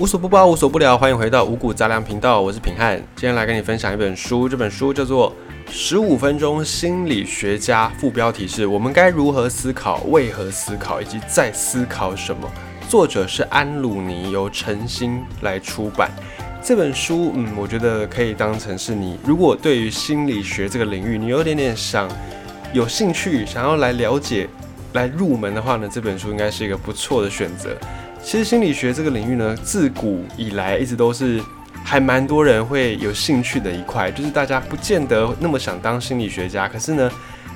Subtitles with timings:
[0.00, 2.96] 无所不包，无所不聊，欢迎回到五谷杂粮频道，我是品汉。
[3.16, 5.30] 今天来跟你分享一本书，这本书叫做
[5.70, 12.50] 《十五分钟心理学家》，副标题是“我们该如何思考，为何思考，以及在思考什么”。
[12.88, 16.10] 作者是安鲁尼，由诚心来出版。
[16.62, 22.08] 这本书，嗯，我觉得可以当成是你如果对于心理学这个领域，你有点点想
[22.72, 24.48] 有兴趣，想要来了解、
[24.94, 27.76] 来入门的话呢，这本书应该是一个不错的选择。
[28.22, 31.40] 其实心理学这个领域呢，自古以来一直都是
[31.82, 37.10] 还蛮多人会有兴趣的一块，就是大家不见得那么想当心理学家，可是呢，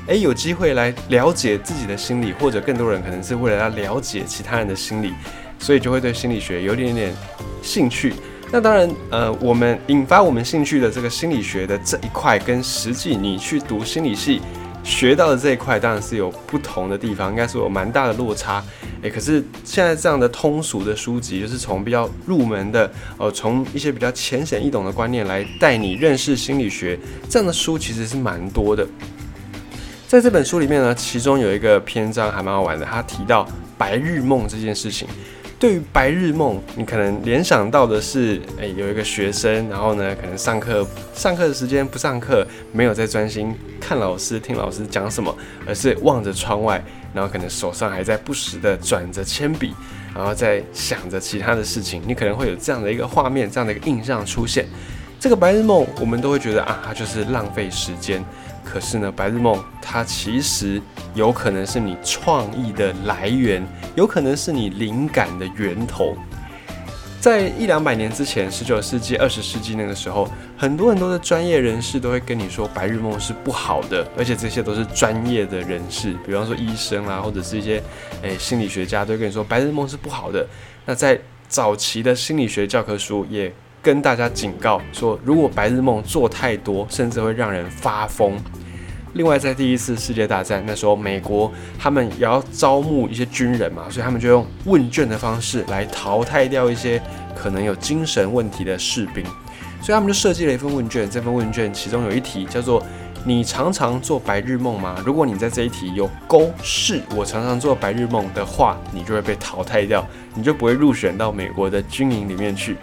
[0.09, 5.13] 诶，有机会来了解自己的心理，或者更多人可能是为了要了解其他人的心理，
[5.59, 7.15] 所以就会对心理学有点点
[7.63, 8.15] 兴趣。
[8.51, 14.41] 那当然，呃，我们引发我们兴趣的这个心理学的这一块，跟实际你去读心理系。
[14.85, 18.63] 学到的这一块当然是有不同的地方，应该是有蛮大的落差。
[19.03, 28.87] 诶，可是现在这样的通俗的书籍，就是从比较入门的，呃，从一些比较浅显易懂的观念来带你认识心理学，这样的书其实是蛮多的。
[30.07, 35.09] 在这本书里面呢，其中有一个篇章还蛮好玩的，他提到白日梦这件事情。
[35.65, 45.35] 对于白日梦，你可能联想到的是，哎，有一个学生，然后呢，可能上课上课的时间不上课，没有在专心看老师听老师讲什么，
[45.67, 49.73] 而是望着窗外，然后可能手上还在不时的转着铅笔，
[50.15, 52.03] 然后在想着其他的事情。
[52.07, 54.67] 你可能会有这样的一个画面，这样的一个印象出现。
[55.25, 58.23] 这个白日梦，我们都会觉得啊，它就是浪费时间。
[58.63, 60.79] 可是呢，白日梦它其实
[61.15, 66.15] 有可能是你创意的来源，有可能是你灵感的源头。
[67.23, 70.29] 在一两百年之前，十九世纪、二十世纪那个时候，
[70.59, 77.83] 很多很多的专业人士都会跟你说白日梦是不好的，而且这些都是专业的人士，比方说医生啊，或者是一些
[78.21, 80.47] 诶心理学家，都会跟你说白日梦是不好的。
[80.85, 81.19] 那在
[81.49, 83.51] 早期的心理学教科书也。
[83.85, 88.35] 跟大家警告说，如果白日梦做太多，甚至会让人发疯。
[89.13, 97.01] 另外，在第一次世界大战那时候，美国他们也要招募一些军人嘛，所以他们就用问卷的方式来淘汰掉一些
[97.37, 99.23] 可能有精神问题的士兵。
[99.83, 102.83] 所以他们就设计了一份问卷，这份问卷其中有一题叫做
[103.23, 110.03] “你常常做白日梦吗？”如果你在这一题有勾是我常常做白日梦的话，你就会被淘汰掉，
[110.35, 112.79] 你就不会入选到美国的军营里面去。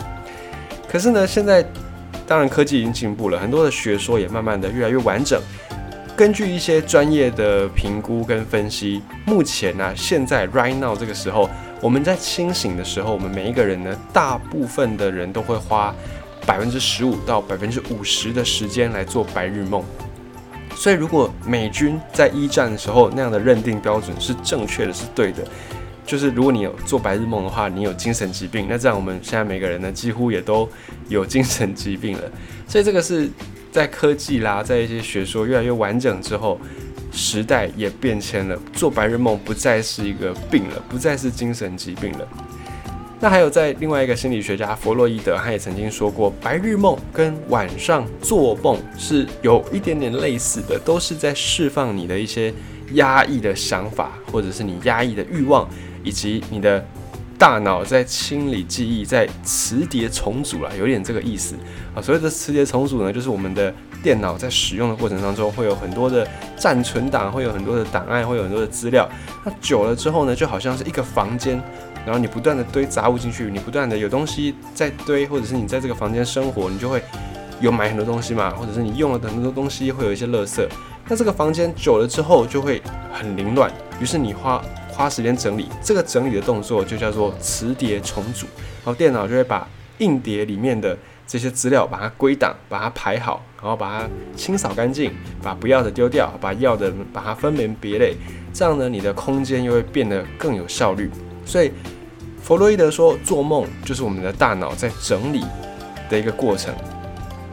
[0.91, 1.65] 可是呢，现在
[2.27, 5.41] 当然科技已经进步了，很多的学说也慢慢的越来越完整。
[6.17, 11.49] 根据一些专业的评估跟分析，目前呢，现在 right now 这个时候，
[11.81, 15.95] 我们在清醒的时候，我们每一个人呢，大部分的人都会花
[16.45, 19.81] 百分之十五到百分之五十的时间来做白日梦。
[20.75, 25.41] 所以，如果美军在一战的时候那样的认定标准是正确的，是对的。
[26.05, 30.67] 就是如果你有做白日梦的话，你有精神疾病，那这样我们现在每个人呢，几乎也都
[31.07, 32.23] 有精神疾病了。
[32.67, 33.29] 所以这个是
[33.71, 36.59] 在科技啦，在一些学说越来越完整之后，
[37.11, 42.27] 时代也变迁了，做白日梦不再是一个病了，不再是精神疾病了。
[43.23, 52.51] 那还有在另外一个心理学家弗洛伊德，他也曾经说过，白日梦跟晚上做梦是有一点点类似的，都是在释放你的一些
[52.93, 55.69] 压抑的想法，或者是你压抑的欲望。
[56.03, 56.83] 以及你的
[57.37, 61.55] 大脑在清理记忆，在磁碟重组了，有点这个意思
[61.95, 62.01] 啊。
[62.01, 63.73] 所谓的磁碟重组呢，就是我们的
[64.03, 69.09] 电脑在使用的过程当中，会有很多的暂存档，会有很多的档案，会有很多的资料。
[69.43, 71.59] 那久了之后呢，就好像是一个房间，
[72.05, 77.01] 然后你不断的堆杂物进去，你不断的有东西在堆，或者是你在这个房间生活，你就会
[77.59, 80.63] 有买很多东西嘛，或者是你用了很多东西，会有一些垃圾。
[81.07, 82.81] 那这个房间久了之后就会
[83.11, 84.61] 很凌乱，于是你花。
[85.01, 88.45] 花时间整理这个整理的动作就叫做磁碟重组，
[88.83, 89.67] 然后电脑就会把
[89.97, 90.95] 硬碟里面的
[91.25, 98.15] 这些资料把它归档，把它排好，然后把它清扫干净，把不要的丢掉，把要的把它分门别类，
[98.53, 101.09] 这样呢，你的空间又会变得更有效率。
[101.47, 101.71] 所以
[102.39, 105.43] 弗洛伊德说，做梦就是我们的大脑在整理
[106.11, 106.71] 的一个过程，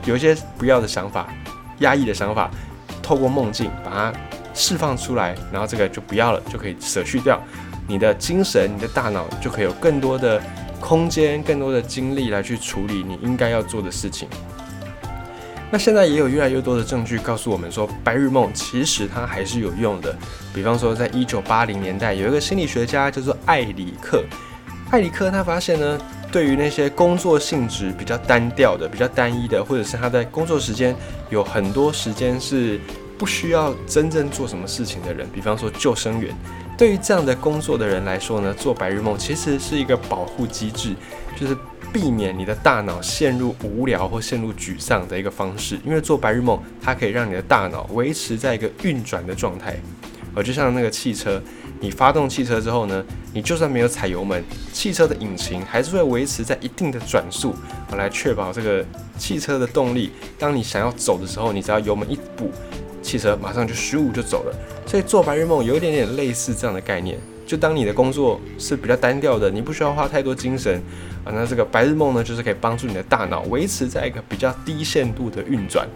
[0.05, 1.33] 有一些不要的想法、
[1.79, 2.51] 压抑的想法，
[3.03, 4.13] 透过梦境把它。
[4.59, 7.41] 释放出来，然后这个就不要了，就可以舍去掉。
[7.87, 10.43] 你的精神、你的大脑就可以有更多的
[10.81, 14.29] 空间、更多的精力来去处理你应该要做的事情。
[15.71, 20.15] 那现在也有越来越多的证据告诉我们说，白日梦其实它还是有用的。
[20.53, 24.25] 比方说，在一九八零年代，有一个心理学家叫做艾里克。
[24.91, 25.99] 艾里克他发现呢，
[26.33, 30.97] 对于那些工作性质比较单调的、比较单一的，或者是他在工作时间
[31.31, 32.81] 有很多时间是。
[33.19, 36.33] 不需要真正做什么事情的人，比方说救生员，
[36.79, 40.95] 对于这样的工作的人来说呢，做白日梦其实是一个保护机制，
[41.37, 41.57] 就是
[41.93, 45.77] 避免你的大脑陷入无聊或陷入沮丧的一个方式。
[45.85, 49.77] 因为做白日梦，它可以让你的大脑维持在一个运转的状态，
[50.35, 51.43] 而就像那个汽车，
[51.81, 57.53] 你发动汽车之后呢，你就算没有踩油门，汽车的引擎还是会维持在一定的转速，
[57.97, 58.85] 来确保这个
[59.19, 60.13] 汽车的动力。
[60.39, 62.53] 当你想要走的时候，你只要油门一补。
[63.09, 64.55] 汽车马上就十五就走了，
[64.87, 67.19] 所以做白日梦有一点点类似这样的概念。
[67.47, 70.79] 就当你的工作是比较单调的，你不需要花太多精神
[71.25, 75.89] 啊，那这个白日梦呢，就是可以帮助你的大脑维持在一个比较低限度的运转。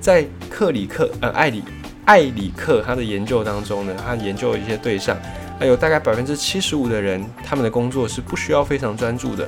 [0.00, 1.62] 在克里克呃艾里
[2.06, 5.14] 艾里克他的研究当中呢，他研究一些对象，
[5.60, 9.46] 还有大概百分之七十五的人，他们的工作是不需要非常专注的。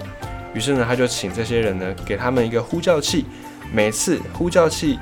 [0.53, 3.25] 于是呢，他就请这些人呢，给他们一个呼叫器，
[3.73, 4.99] 每次呼叫器。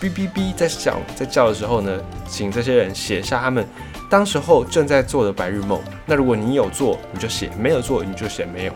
[0.00, 3.66] 哔哔哔，在叫在叫的时候呢，请这些人写下他们
[4.08, 5.80] 当时候正在做的白日梦。
[6.06, 8.72] 那如果你有做，你就写；没有做，你就写没有。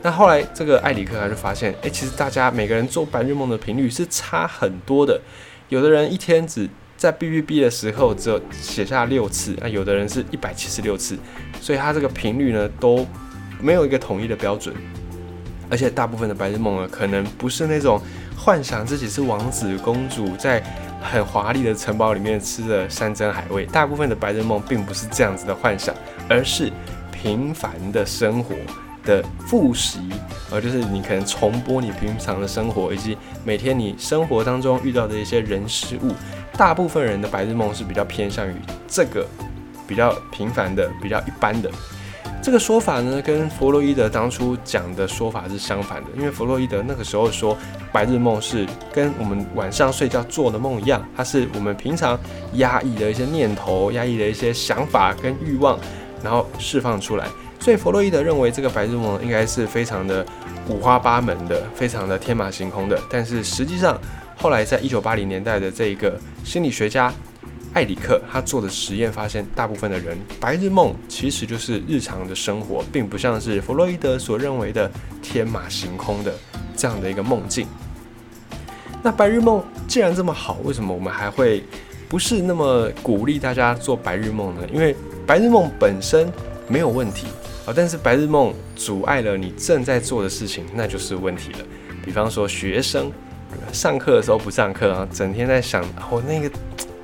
[0.00, 5.20] 那后来这个艾里克他就发现，哎，其实大家每个人做白日梦的频率是差很多的。
[5.68, 6.66] 有的人一天只
[6.96, 11.18] 在哔哔哔的时候只有写下六次，那有的人是一百七十六次，
[11.60, 13.06] 所以他这个频率呢都
[13.60, 14.74] 没有一个统一的标准。
[15.68, 18.00] 而且大部分的白日梦呢，可能不是那种。
[18.36, 20.62] 幻想自己是王子公主，在
[21.00, 23.64] 很华丽的城堡里面吃着山珍海味。
[23.66, 25.94] 大部分的白日梦并不是这样子的幻想，
[26.28, 26.72] 而是
[27.12, 28.54] 平凡的生活
[29.04, 30.00] 的复习，
[30.50, 36.12] 而就是你可能重播你平常的生活，以及每天你生活当中遇到的一些人事物。
[36.56, 38.54] 大部分人的白日梦是比较偏向于
[38.86, 39.26] 这个
[39.86, 41.70] 比较平凡的、比较一般的。
[42.42, 46.10] 这个说法呢，跟弗洛伊德当初讲的说法是相反的。
[46.16, 47.56] 因为弗洛伊德那个时候说，
[47.92, 52.18] 白日梦是跟我们晚上睡觉做的梦一样，它是我们平常
[52.54, 55.78] 压抑的一些念头、压抑的一些想法跟欲望，
[56.20, 57.28] 然后释放出来。
[57.60, 60.26] 所以弗洛伊德认为这个白日梦应该是非常的
[60.68, 63.00] 五花八门的，非常的天马行空的。
[63.08, 63.96] 但是实际上，
[64.36, 67.14] 后来在一九八零年代的这一个心理学家。
[67.74, 74.90] 艾里克他做的实验发现，大部分的人白日梦其实就是日常的生活，并不像是弗洛伊德所认为的
[75.22, 76.34] 天马行空的
[76.76, 77.66] 这样的一个梦境。
[79.02, 81.64] 那白日梦既然这么好，为什么我们还会
[82.10, 84.60] 不是那么鼓励大家做白日梦呢？
[84.70, 84.94] 因为
[85.26, 86.30] 白日梦本身
[86.68, 87.26] 没有问题
[87.64, 91.58] 啊，但是白日梦阻碍了你正在做的事情，那就是问题了。
[92.04, 93.10] 比方说学生
[93.72, 96.50] 上课的时候不上课啊，整天在想哦那个。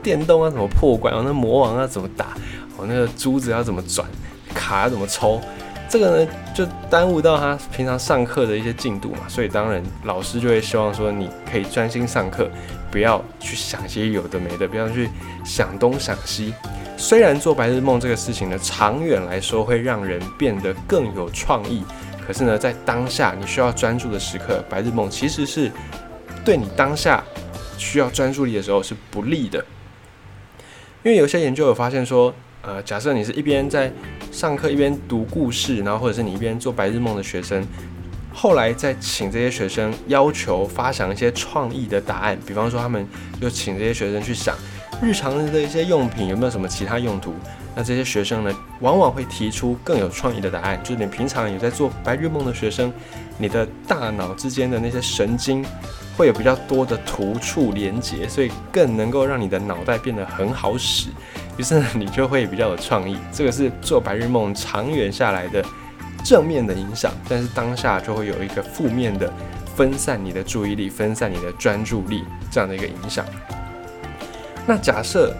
[0.02, 1.12] 电动要怎么破关？
[1.14, 2.36] 哦，那魔王要怎么打？
[2.76, 4.06] 哦，那个珠子要怎么转？
[4.54, 5.40] 卡要怎么抽？
[5.90, 9.20] 这个呢，就耽误到他平常上课的一些进度嘛。
[9.26, 12.50] 所以当然，老师就会希望说，你可以专心上课，
[12.90, 15.08] 不要去想些有的没的，不要去
[15.44, 16.52] 想东想西。
[16.98, 21.82] 虽然做白日梦这个事情呢，长远来说会让人变得更有创意，
[22.26, 25.70] 可是呢，在当下你需要专注的时刻，白日梦其实是
[26.44, 27.24] 对你当下
[27.78, 29.64] 需要专注力的时候是不利的。
[31.04, 33.90] 因为有些研究有发现说，呃，假设你是一边在
[34.32, 37.64] 上课一边读故事，然后或者是你一边做白日梦的学生，
[38.34, 43.06] 后来再请这些学生要求发想一些创意的答案，比方说他们
[43.40, 44.56] 就请这些学生去想
[45.00, 47.32] 日常的一些用品有没有什么其他用途，
[47.76, 52.92] 那这些学生呢，往往会提出更有创意的答案，就是你平常有在做白日梦的学生，
[53.38, 55.64] 你的大脑之间的那些神经。
[56.18, 61.10] 会有比较多的突触连接，所以更能够让你的脑袋变得很好使，
[61.56, 63.16] 于是呢，你就会比较有创意。
[63.32, 65.64] 这个是做白日梦长远下来的
[66.24, 69.32] 正面的影响，但是当下就会有一个负面的
[69.76, 73.24] 分散你的注意力、分散你的专注力这样的一个影响。
[74.66, 75.32] 那假设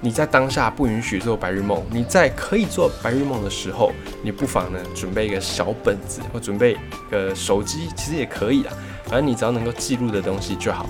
[0.00, 6.74] 你在当下不允许做白日梦，你在可以做白日梦的时候，你不妨呢准备一个小本子，或准备
[7.10, 8.72] 个手机，其实也可以啊。
[9.04, 10.86] 反正你只要能够记录的东西就好，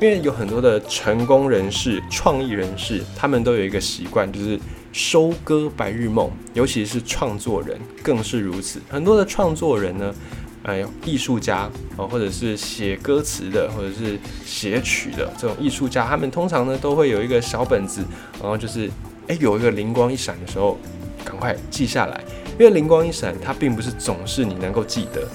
[0.00, 4.58] 因为有很多的成功人士、创意人士，他们都有一个习惯，就是
[4.92, 8.80] 收割白日梦，尤其是创作人更是如此。
[8.88, 10.14] 很多的创作人呢，
[10.62, 18.02] 哎，艺术家啊，或者是写歌词的，或者是写曲的这种艺术家，他们通常呢都会有一个小本子，
[18.40, 18.88] 然后就是
[19.26, 20.78] 哎有一个灵光一闪的时候，
[21.24, 22.24] 赶快记下来，
[22.58, 25.28] 因为灵光一闪，它并不是总是你能够记得。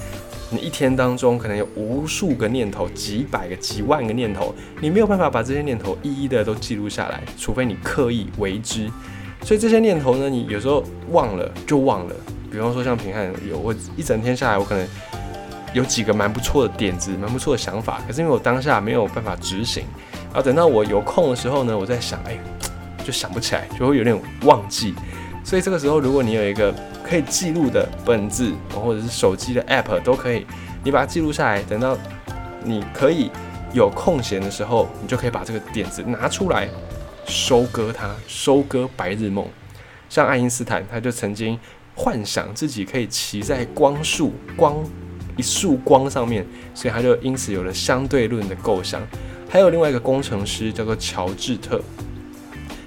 [0.53, 8.88] 你一天当中可能有无数个念头，几百个、几万个念头，你没有办法把这些念头一一的都记录下来，除非你刻意为之。
[9.41, 12.15] 所以这些念头呢，你有时候忘了就忘了。
[12.51, 14.88] 比方说像平汉有我一整天下来，我可能
[15.74, 19.83] 有几个蛮不错的点子，蛮不错的想法，可是因为我当下没有办法执行，
[20.25, 22.38] 然后等到我有空的时候呢，我在想，哎，
[23.03, 24.93] 就想不起来，就会有点忘记。
[25.43, 26.72] 所以这个时候，如果你有一个
[27.03, 30.45] 可以记录的本子，或者是手机的 App 都可以，
[30.83, 31.98] 你把它记录下来，等到
[32.63, 33.29] 你可以
[33.74, 36.69] 有空闲的时候，你就可以把这个点子拿出来
[37.25, 39.45] 收割它，收割白日梦。
[40.10, 41.60] 像爱因斯坦，他就曾经
[41.95, 44.75] 幻想自己可以骑在光束光
[45.36, 46.45] 一束光上面，
[46.75, 49.01] 所以他就因此有了相对论的构想。
[49.50, 51.81] 还有另外一个工程师叫做乔治特。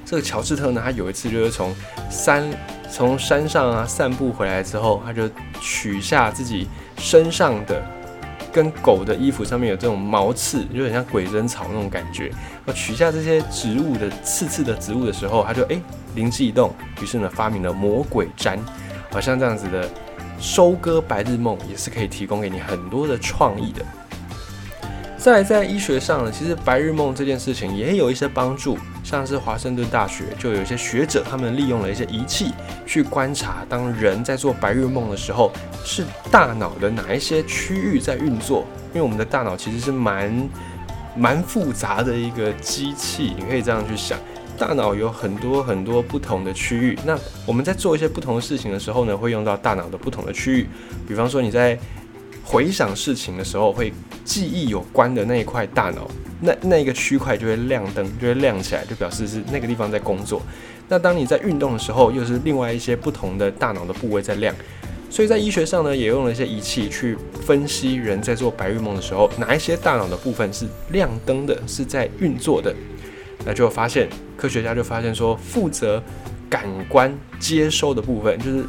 [0.04, 1.75] 这个乔治特呢，他有一次就是从
[2.08, 2.49] 三
[2.90, 5.28] 从山上啊散步回来之后，他就
[5.61, 7.83] 取下自己身上的
[8.52, 12.33] 跟狗的衣服上面有这种毛刺，就很像鬼针草那种感觉。
[12.64, 15.78] 我取下这些植物的刺刺的植物的时候，他就哎
[16.14, 18.59] 灵机一动，于是呢发明了魔鬼毡，
[19.11, 19.88] 好像这样子的
[20.40, 23.85] 收割白日梦也是可以提供给你很多的创意的。
[25.26, 32.52] 再在医学上呢，其实白日梦这件事情也有一些帮助，像是华盛顿大学就有一些学者，他们利用了一些仪器
[32.87, 35.50] 去观察，当人在做白日梦的时候，
[35.85, 38.64] 是大脑的哪一些区域在运作？
[38.95, 40.49] 因为我们的大脑其实是蛮
[41.16, 44.16] 蛮复杂的一个机器，你可以这样去想，
[44.56, 46.97] 大脑有很多很多不同的区域。
[47.04, 50.68] 那我们在做一些不同的事情的时候呢，会用到大脑的不同的区域，
[51.09, 51.76] 比方说你在。
[52.49, 53.92] 回想事情的时候，会
[54.26, 60.42] 记忆有关的那一块大脑，那那个区块就会亮灯，就会亮起来，就表示是那个地方在工作。
[60.88, 64.54] 那当你在运动的时候，又是另外一些不同的大脑的部位在亮。
[65.09, 67.16] 所以在医学上呢，也用了一些仪器去
[67.47, 72.75] 分析人在做白日梦的时候，哪一些大脑的部分是亮灯的，是在运作的。
[73.45, 76.02] 那就发现科学家就发现说，负责
[76.50, 78.64] 感官接收的部分，就是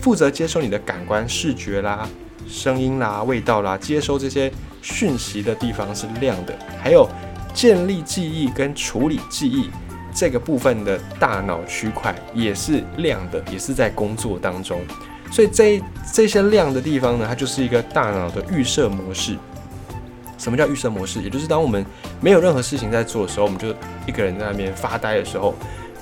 [0.00, 2.08] 负责接收你的感官视觉啦。
[2.48, 4.50] 声音啦、味道啦，接收这些
[4.84, 7.08] 讯息的地方是亮的，还有
[7.54, 9.70] 建立记忆跟处理记忆
[10.14, 14.82] 这个部分的大脑区块也是亮的，也是在工作当中。
[15.32, 19.38] 所以这这些亮的地方呢，它就是一个大脑的预设模式。
[20.36, 21.22] 什么叫预设模式？
[21.22, 21.84] 也就是当我们
[22.20, 23.74] 没有任何事情在做的时候，我们就
[24.06, 25.54] 一个人在那边发呆的时候，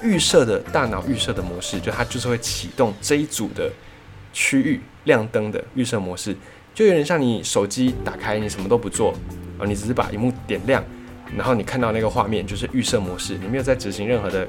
[0.02, 3.70] 预设的大脑预设的模式，就它就是会启动这一组的。
[4.34, 6.34] 区域亮灯的预设模式，
[6.74, 9.12] 就有点像你手机打开，你什么都不做，
[9.58, 10.82] 啊，你只是把荧幕点亮，
[11.36, 14.48] 然后你看到那个画面就是预设模式，你没有在执行任何的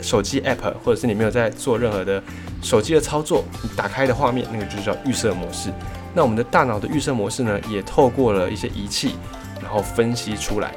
[0.00, 2.22] 手机 app，或者是你没有在做任何的
[2.62, 5.70] 手机的操作，你打开的画面那个就叫预设模式。
[6.14, 9.14] 那我们的大脑的预设模式呢，也透过了一些仪器，
[9.62, 10.74] 然后分析出来。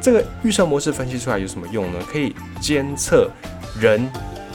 [0.00, 1.98] 这个预设模式分析出来有什么用呢？
[2.06, 3.30] 可以监测
[3.80, 4.08] 人。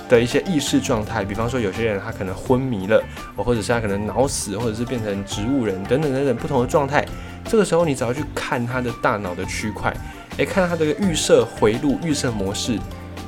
[0.10, 3.02] 的一些意识状态，比方说有些人他可能昏迷了，
[3.38, 7.06] 或者是他可能脑死，或者是变成植物人等等等等不同的状态。
[7.46, 9.96] 这个时候你只要去看他的大脑的区块，
[10.38, 12.78] 诶，看他这个预设回路、预设模式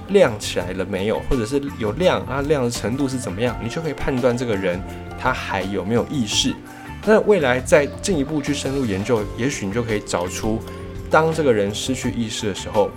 [0.10, 4.82] 亮起来了没有，或者是有亮啊，亮的程度是怎么样，你就可以判断这个人
[5.20, 6.54] 他还有没有意识。
[7.06, 10.60] 那未来再进一步去深入研究，也许你就可以找出，
[11.10, 12.90] 当这个人失去意识的时候。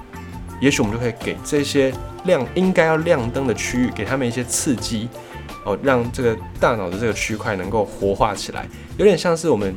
[0.61, 1.93] 也许我们就可以给这些
[2.25, 5.09] 亮应该要亮灯的区域，给他们一些刺激，
[5.65, 8.67] 哦，让这个大脑的这个区块能够活化起来，
[8.97, 9.75] 有点像是我们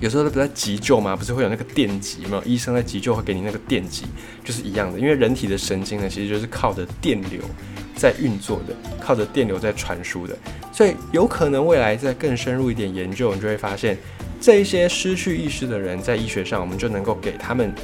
[0.00, 2.40] 有时候都在急救嘛，不是会有那个电极吗？
[2.44, 4.04] 医生在急救会给你那个电极，
[4.44, 4.98] 就是一样的。
[4.98, 7.40] 因为人体的神经呢，其实就是靠着电流
[7.96, 10.36] 在运作的，靠着电流在传输的，
[10.72, 13.96] 所以有可能未来再更深入一点研究，你就会发现，
[14.40, 17.74] 这一些失去意识的人，在医学上，我们就能够给他们。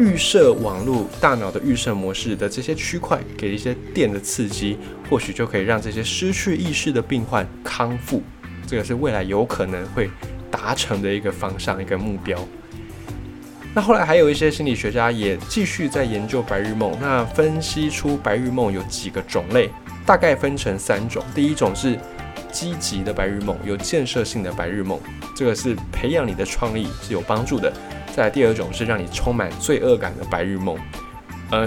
[0.00, 4.78] 预设网络大脑的预设模式的这些区块，给一些电的刺激，
[5.10, 8.22] 或许就可以让这些失去意识的病患康复。
[8.66, 10.08] 这个是未来有可能会
[10.50, 12.38] 达成的一个方向，一个目标。
[13.74, 19.68] 那后来还有一些心理学家也继续在研究白日梦，那分析出白日梦有几个种类，
[20.06, 21.22] 大概分成三种。
[21.34, 21.98] 第一种是
[22.50, 24.98] 积极的白日梦，有建设性的白日梦，
[25.36, 27.70] 这个是培养你的创意是有帮助的。
[28.20, 30.76] 再来第二种是让你充满罪恶感的白日梦，
[31.50, 31.66] 呃，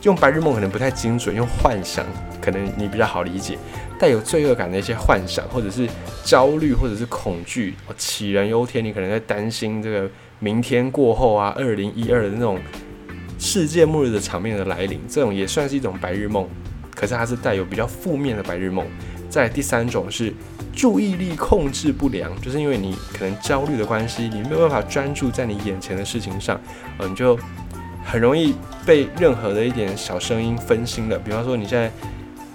[0.00, 2.06] 用白日梦可能不太精准，用幻想
[2.40, 3.58] 可能你比较好理解，
[3.98, 5.86] 带有罪恶感的一些幻想，或者是
[6.24, 12.58] 焦虑，或者是恐惧，杞人忧天，你可能在担心这个明天过后啊，二零一二的那种
[13.38, 16.48] 世界末日的场面的来临，这种也算是一种白日梦，
[16.94, 18.86] 可是它是带有比较负面的白日梦。
[19.30, 20.34] 再第三种是。
[20.72, 26.58] 注意力控制不良，就是因为你可能焦虑的关系，你没有办法专注在你眼前的事情上，
[26.98, 27.38] 嗯，你就
[28.04, 28.54] 很容易
[28.86, 31.18] 被任何的一点小声音分心了。
[31.18, 31.90] 比方说，你现在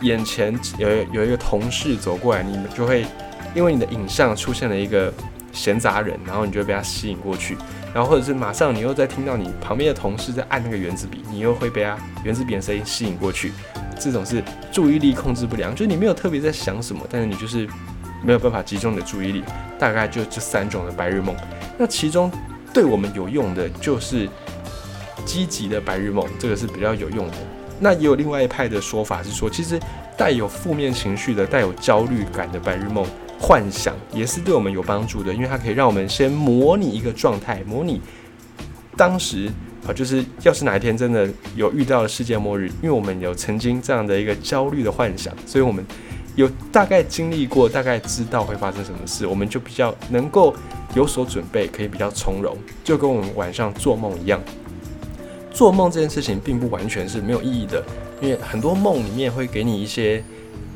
[0.02, 3.06] 眼前有有一个同事走过来，你就会
[3.54, 5.14] 因为你的影像出现了一个
[5.52, 7.56] 闲杂人，然后你就被他吸引过去，
[7.94, 13.52] 然后或者是马上你又在听到你旁边的同事在按那个圆珠笔，你又会被他圆珠笔的声音吸引过去。
[14.00, 17.68] 这种是注意力控制不良，就是你没有特别在想什么，但是你就是
[18.24, 19.44] 没有办法集中你的注意力。
[19.78, 21.36] 大概就这三种的白日梦。
[21.78, 22.32] 那其中
[22.74, 24.30] 对我们有用的就是
[25.26, 27.34] 积极的白日梦，这个是比较有用的。
[27.78, 29.78] 那也有另外一派的说法是说，其实
[30.18, 33.06] 带有负面情绪的、带有焦虑感的白日梦
[33.38, 38.00] 幻想也是对我们有帮助的，因为它可以让我们先模拟一个状态，模拟
[38.96, 39.52] 当时
[39.88, 45.86] 啊，就是要是哪一天真的有遇到了世界末日，因为我们有曾经这样的一个焦虑的幻想，所以我们
[46.36, 50.56] 有大概经历过，大概知道会发生什么事，我们就比较能够
[50.96, 54.42] 有所准备，可以比较从容，就跟我们晚上做梦一样。
[55.52, 57.82] 做梦这件事情并不完全是没有意义的，
[58.22, 60.22] 因为很多梦里面会给你一些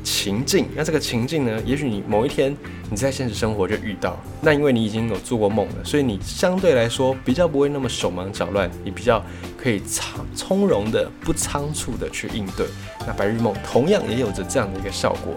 [0.02, 0.66] 情境。
[0.74, 2.56] 那这个情境呢，也许你某一天
[2.90, 9.24] 你在现实生活就遇到，那因为你已经有做过梦了，所以你相对来说比较不会那么手忙脚乱，你比较
[9.56, 12.66] 可以仓从容的、不仓促的去应对。
[13.06, 15.34] 那白日梦同样也有着这样的一个效果。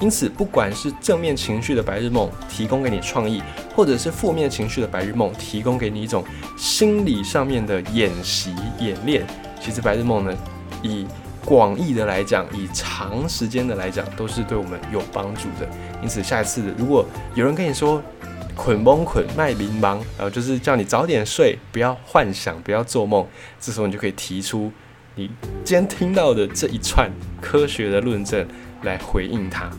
[0.00, 3.40] 因此，不管是正面情绪的白日梦提供给你创意，
[3.76, 6.22] 或者是负面情绪的白日梦提供给你一种
[6.58, 9.24] 心理上面的演习演练，
[9.60, 10.36] 其实白日梦呢，
[10.82, 11.06] 以
[11.44, 15.68] 广义的来讲，以长时间的来讲，都是对我们有帮助的。
[16.02, 18.02] 因此，下一次如果有人跟你说
[18.56, 23.26] “捆绷捆卖迷茫”，然后就是叫你早点睡，不要幻想，不要做梦，
[23.60, 24.72] 这时候你就可以提出
[25.14, 25.30] 你
[25.64, 27.10] 今天听到的这一串
[27.40, 28.46] 科学的论证。
[28.82, 29.70] 来回应他。